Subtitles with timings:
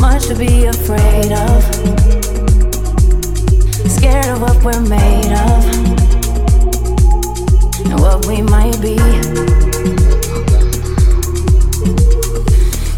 [0.00, 1.64] Much to be afraid of.
[3.90, 5.64] Scared of what we're made of.
[7.84, 8.96] And what we might be.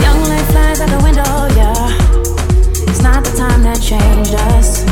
[0.03, 1.97] Young life flies out the window, yeah.
[2.89, 4.83] It's not the time that changed us.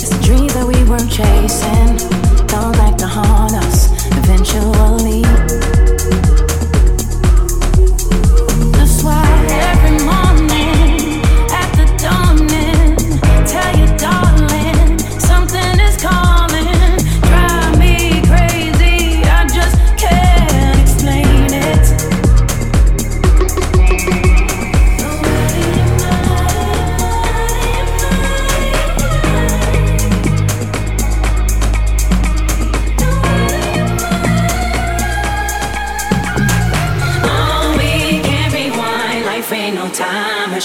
[0.00, 1.98] It's the dreams that we weren't chasing.
[2.48, 5.22] Come back to haunt us eventually.
[39.54, 40.64] As time as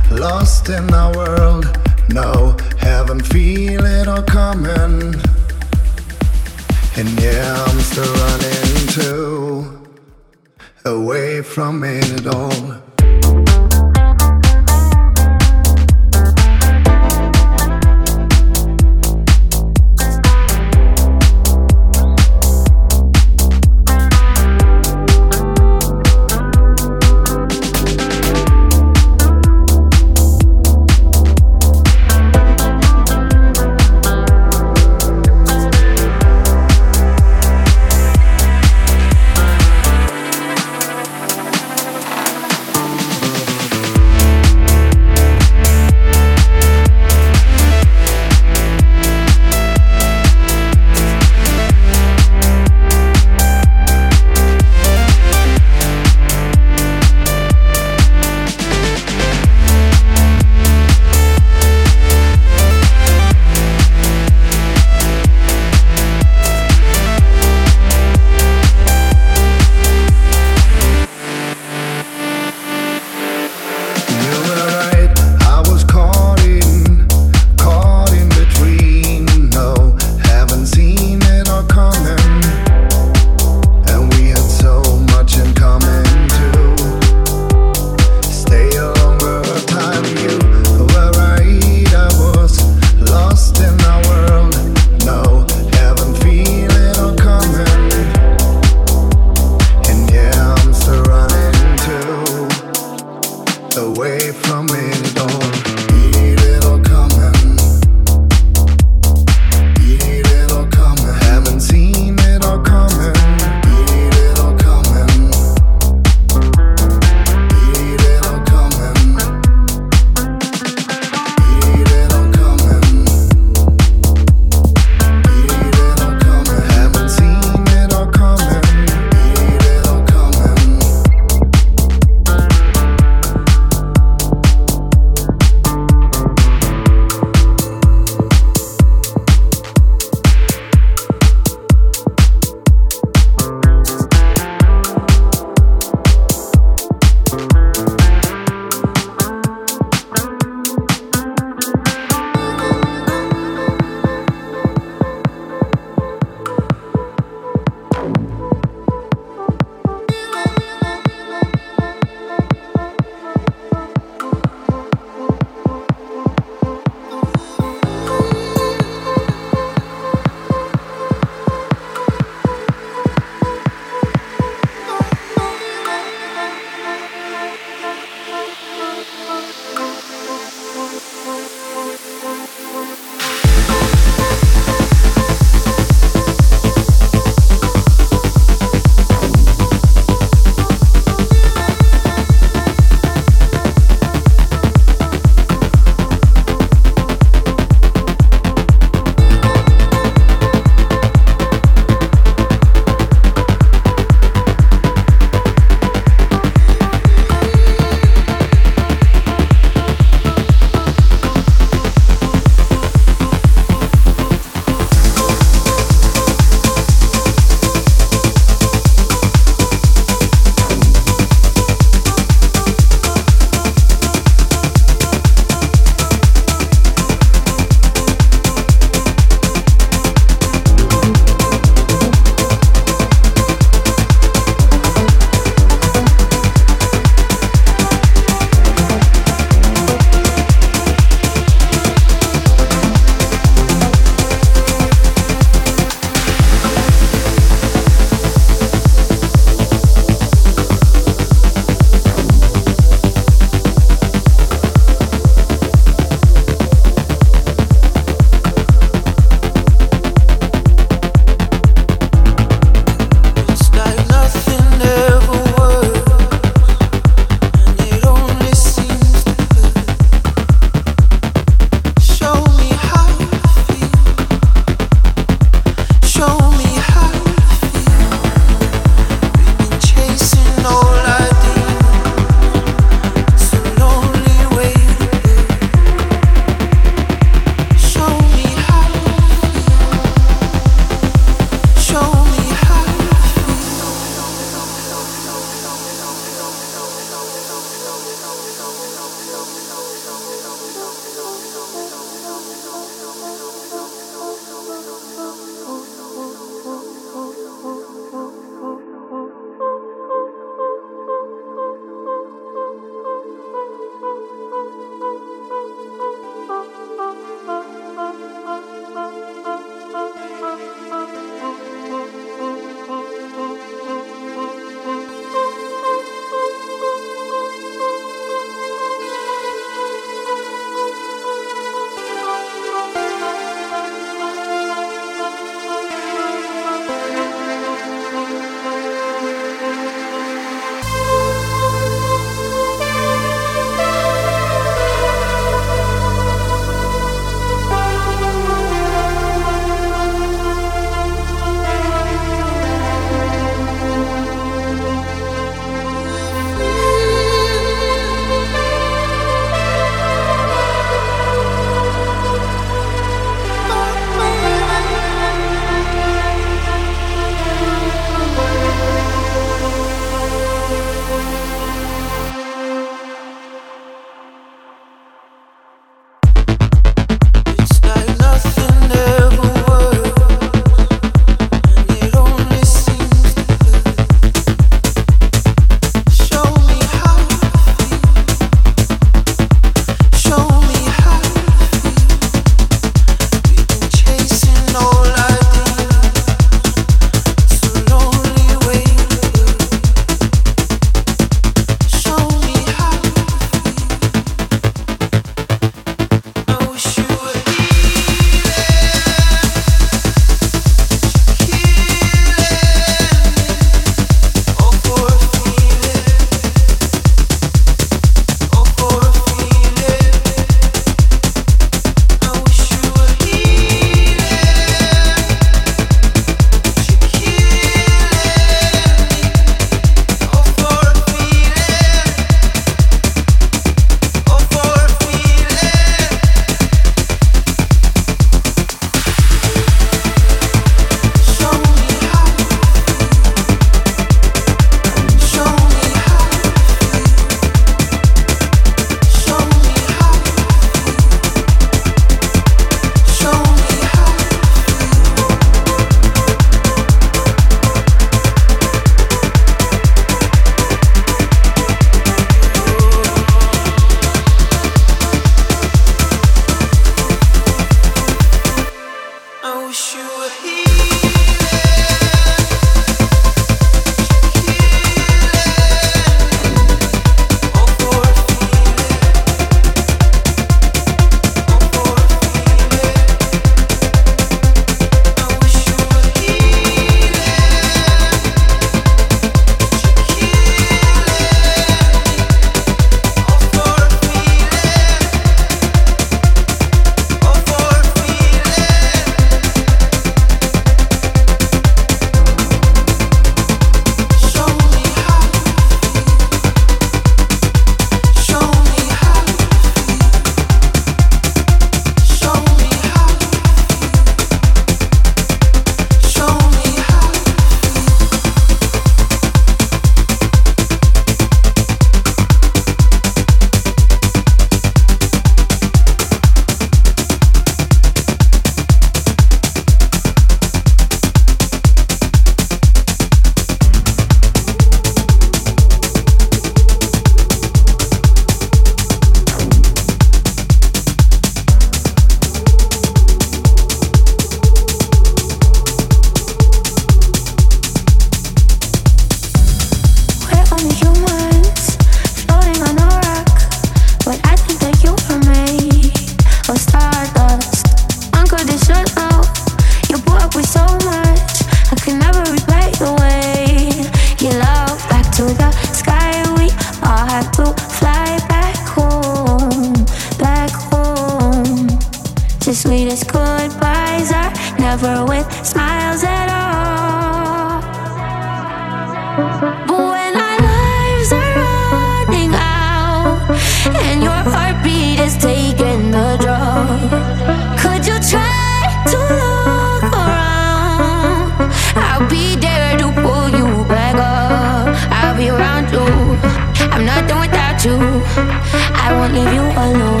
[599.13, 600.00] leave you alone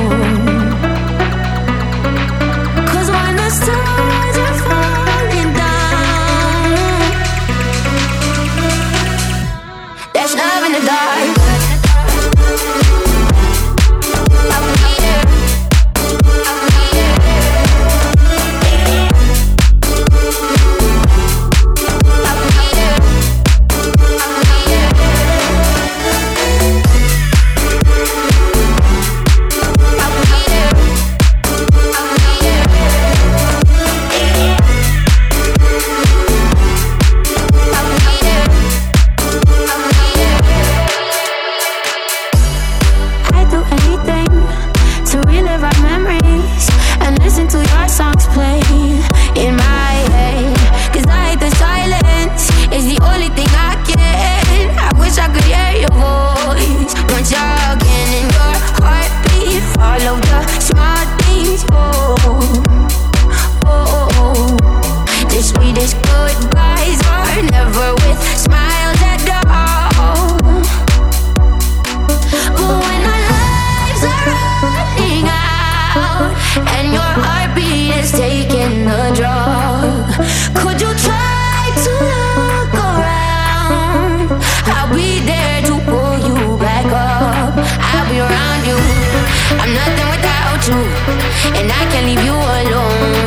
[91.57, 93.20] and I can't leave you alone.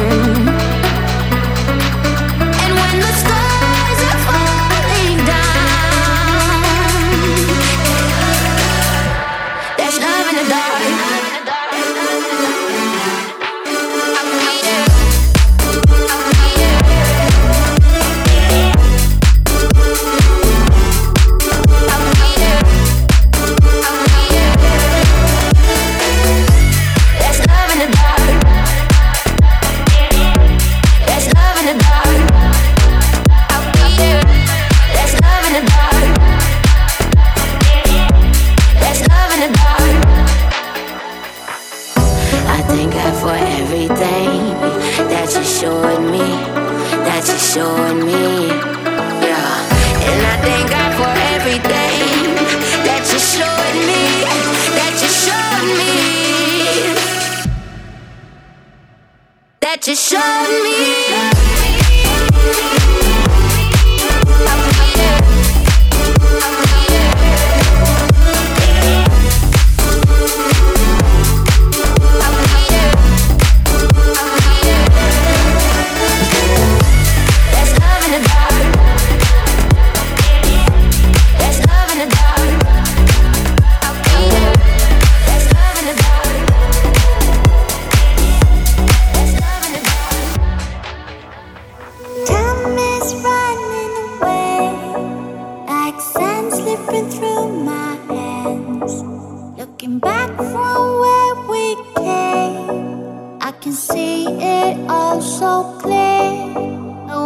[103.64, 106.52] can see it all so clear.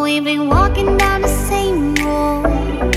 [0.05, 2.95] We've been walking down the same road,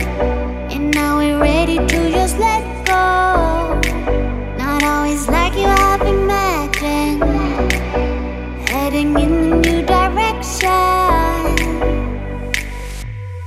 [0.69, 3.79] and now we're ready to just let go.
[4.59, 7.23] Not always like you have imagined,
[8.69, 10.69] heading in a new direction.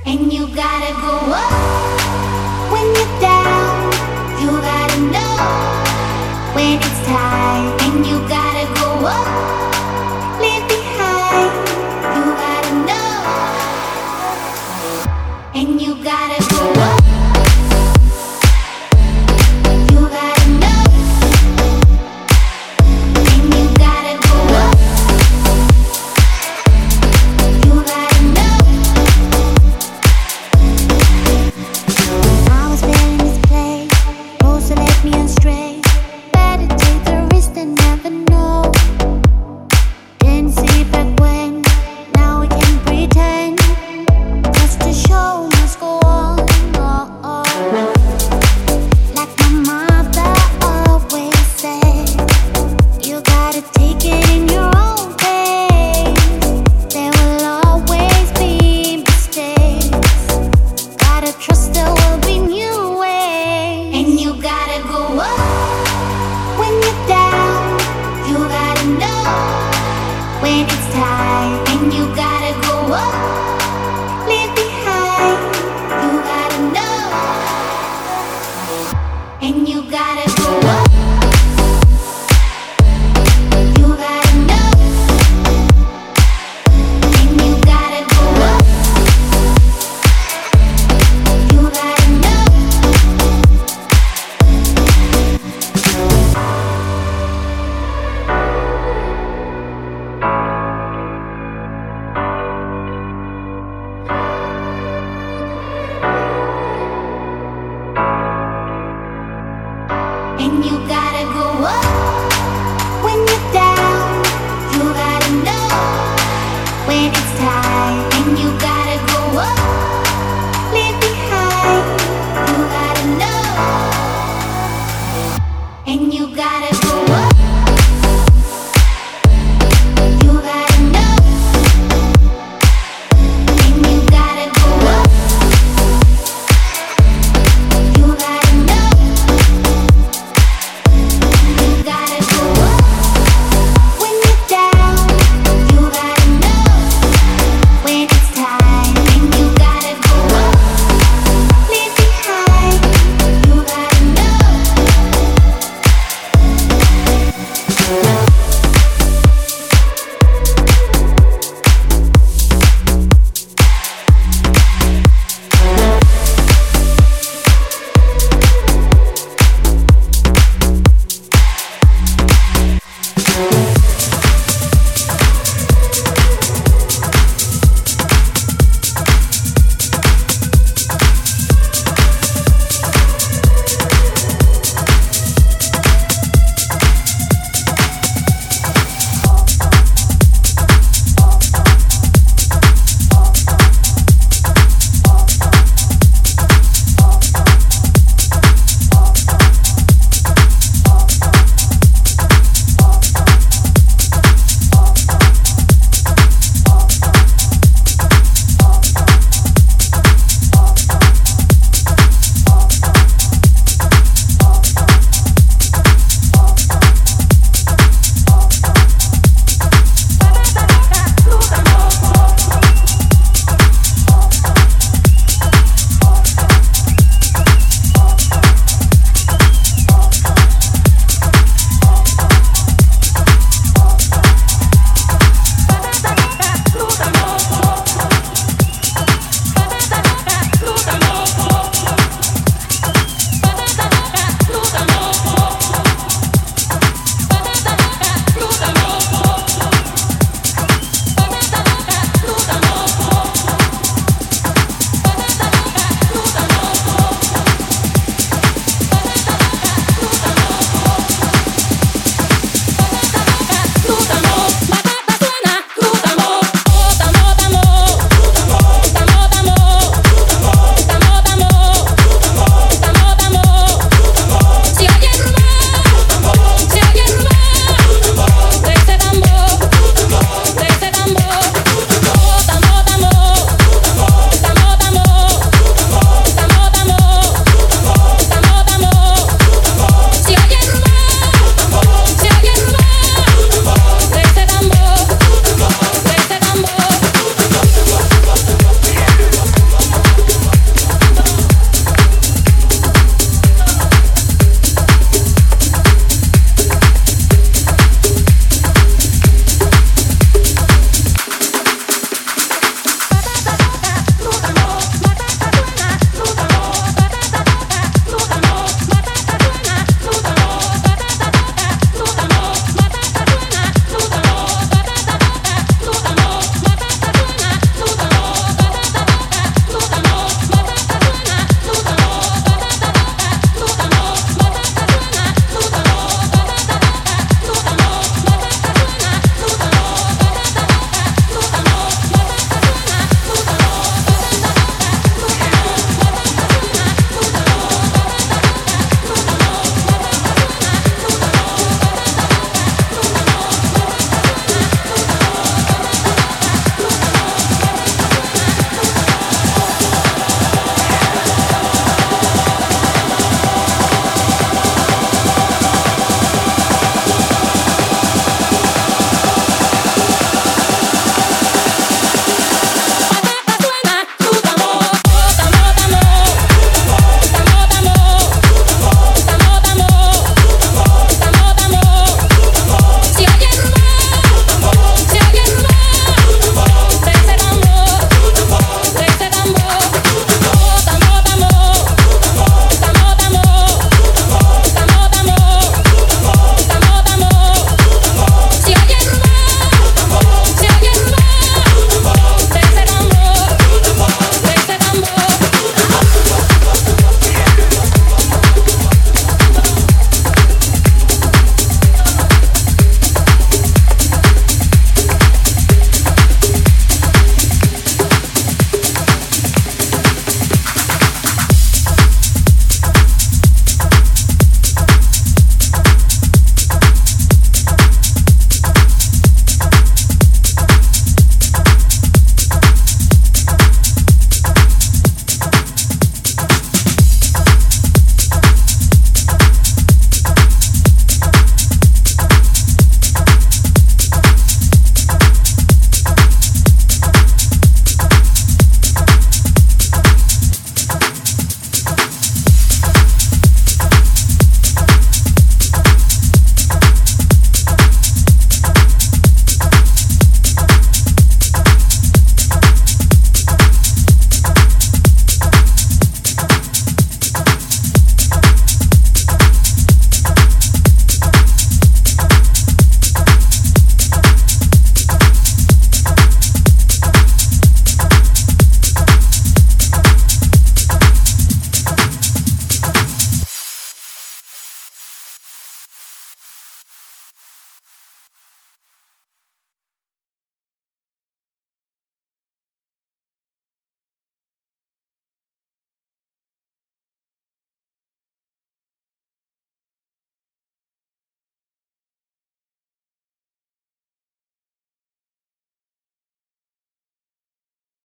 [0.05, 1.53] And you gotta go up
[2.73, 3.93] when you're down.
[4.41, 5.37] You gotta know
[6.53, 9.64] when it's time, and you gotta go up.
[15.79, 16.34] you gotta